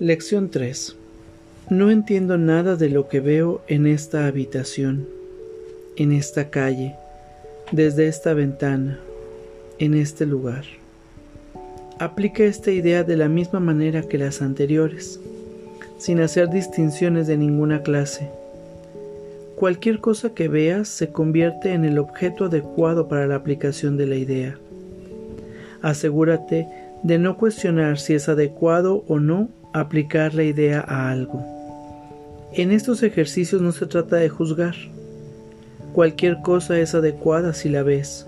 [0.00, 0.96] Lección 3.
[1.68, 5.06] No entiendo nada de lo que veo en esta habitación,
[5.94, 6.94] en esta calle,
[7.70, 8.98] desde esta ventana,
[9.78, 10.64] en este lugar.
[11.98, 15.20] Aplica esta idea de la misma manera que las anteriores,
[15.98, 18.30] sin hacer distinciones de ninguna clase.
[19.54, 24.16] Cualquier cosa que veas se convierte en el objeto adecuado para la aplicación de la
[24.16, 24.58] idea.
[25.82, 26.66] Asegúrate
[27.02, 31.44] de no cuestionar si es adecuado o no aplicar la idea a algo.
[32.52, 34.74] En estos ejercicios no se trata de juzgar.
[35.92, 38.26] Cualquier cosa es adecuada si la ves.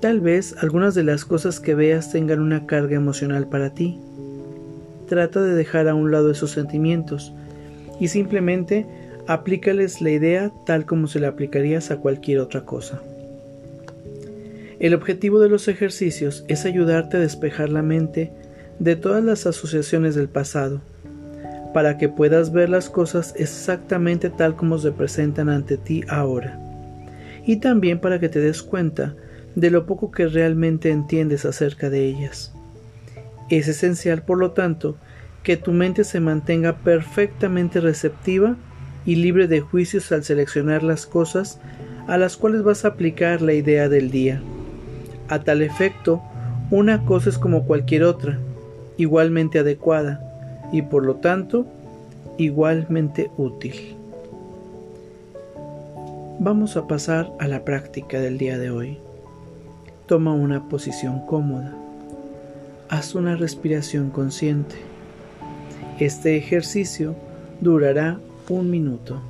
[0.00, 3.98] Tal vez algunas de las cosas que veas tengan una carga emocional para ti.
[5.08, 7.32] Trata de dejar a un lado esos sentimientos
[7.98, 8.86] y simplemente
[9.26, 13.00] aplícales la idea tal como se la aplicarías a cualquier otra cosa.
[14.78, 18.30] El objetivo de los ejercicios es ayudarte a despejar la mente
[18.78, 20.80] de todas las asociaciones del pasado,
[21.74, 26.58] para que puedas ver las cosas exactamente tal como se presentan ante ti ahora,
[27.44, 29.14] y también para que te des cuenta
[29.54, 32.52] de lo poco que realmente entiendes acerca de ellas.
[33.50, 34.96] Es esencial, por lo tanto,
[35.42, 38.56] que tu mente se mantenga perfectamente receptiva
[39.06, 41.58] y libre de juicios al seleccionar las cosas
[42.06, 44.42] a las cuales vas a aplicar la idea del día.
[45.28, 46.22] A tal efecto,
[46.70, 48.38] una cosa es como cualquier otra,
[48.98, 50.20] igualmente adecuada
[50.70, 51.64] y por lo tanto
[52.36, 53.96] igualmente útil.
[56.40, 58.98] Vamos a pasar a la práctica del día de hoy.
[60.06, 61.74] Toma una posición cómoda.
[62.88, 64.76] Haz una respiración consciente.
[65.98, 67.16] Este ejercicio
[67.60, 69.20] durará un minuto.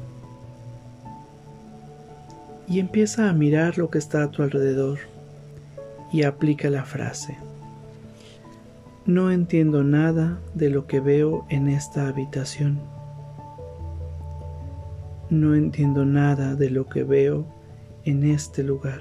[2.69, 4.99] Y empieza a mirar lo que está a tu alrededor
[6.13, 7.39] y aplica la frase.
[9.09, 12.79] No entiendo nada de lo que veo en esta habitación.
[15.31, 17.47] No entiendo nada de lo que veo
[18.05, 19.01] en este lugar.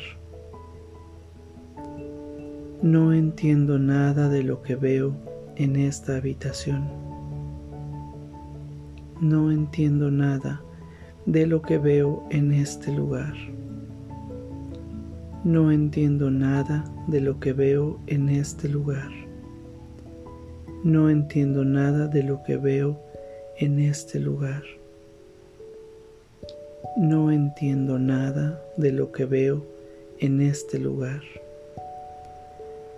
[2.81, 5.13] No entiendo nada de lo que veo
[5.57, 6.87] en esta habitación.
[9.19, 10.61] No entiendo nada
[11.25, 13.33] de lo que veo en este lugar.
[15.43, 19.16] No entiendo nada de lo que veo en este lugar.
[20.83, 22.99] No entiendo nada de lo que veo
[23.57, 24.63] en este lugar.
[26.95, 29.65] No entiendo nada de lo que veo
[30.19, 31.21] en este lugar.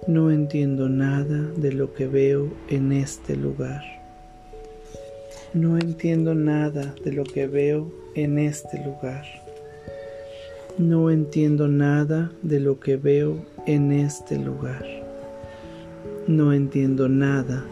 [0.07, 3.81] No entiendo nada de lo que veo en este lugar.
[5.53, 9.25] No entiendo nada de lo que veo en este lugar.
[10.77, 14.98] No entiendo nada de lo que veo en este lugar
[16.29, 17.65] no entiendo nada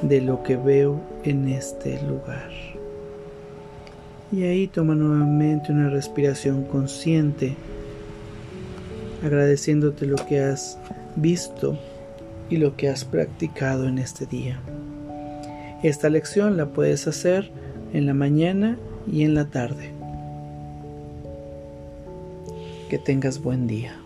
[0.00, 2.50] de lo que veo en este lugar.
[4.30, 7.56] Y ahí toma nuevamente una respiración consciente,
[9.24, 10.78] agradeciéndote lo que has
[11.16, 11.76] visto
[12.48, 14.60] y lo que has practicado en este día.
[15.82, 17.50] Esta lección la puedes hacer
[17.92, 18.78] en la mañana
[19.10, 19.90] y en la tarde.
[22.88, 24.05] Que tengas buen día.